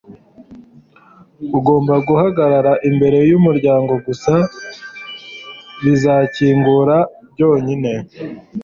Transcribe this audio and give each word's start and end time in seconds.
ugomba 1.57 1.93
guhagarara 2.07 2.71
imbere 2.89 3.17
yumuryango 3.31 3.93
gusa. 4.05 4.33
bizakingura 5.83 6.97
byonyine 7.31 7.91